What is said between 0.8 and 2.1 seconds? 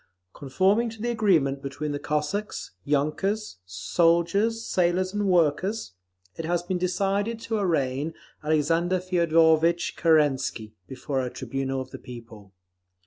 to the agreement between the